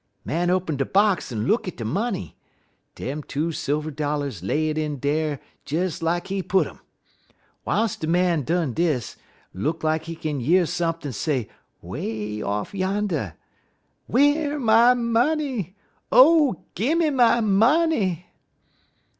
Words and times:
_Man 0.25 0.49
open 0.49 0.77
de 0.77 0.85
box 0.85 1.31
en 1.31 1.45
look 1.45 1.67
at 1.67 1.77
de 1.77 1.85
money. 1.85 2.35
Dem 2.95 3.21
two 3.21 3.51
silver 3.51 3.91
dollars 3.91 4.41
layin' 4.41 4.75
in 4.75 4.97
dar 4.99 5.39
des 5.63 5.91
like 6.01 6.25
he 6.25 6.41
put 6.41 6.65
um. 6.65 6.79
W'iles 7.67 7.99
de 7.99 8.07
man 8.07 8.41
dun 8.41 8.73
dis, 8.73 9.15
look 9.53 9.83
like 9.83 10.05
he 10.05 10.15
kin 10.15 10.39
year 10.39 10.65
sump'n' 10.65 11.13
say 11.13 11.49
'way 11.83 12.41
off 12.41 12.73
yander: 12.73 13.35
"'_Whar 14.09 14.59
my 14.59 14.95
money? 14.95 15.75
Oh, 16.11 16.63
gim 16.73 16.97
me 16.97 17.11
my 17.11 17.39
money! 17.39 18.25